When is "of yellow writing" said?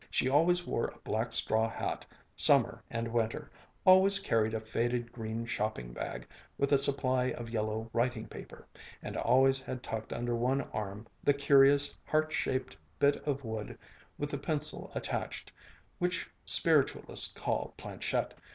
7.33-8.27